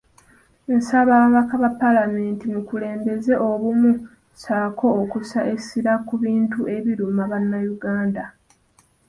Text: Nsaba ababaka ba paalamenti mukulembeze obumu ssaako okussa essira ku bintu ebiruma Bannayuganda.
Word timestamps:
Nsaba 0.77 1.11
ababaka 1.17 1.53
ba 1.61 1.69
paalamenti 1.79 2.45
mukulembeze 2.53 3.33
obumu 3.49 3.91
ssaako 4.01 4.87
okussa 5.01 5.39
essira 5.53 5.93
ku 6.07 6.13
bintu 6.23 6.59
ebiruma 6.75 7.23
Bannayuganda. 7.31 8.23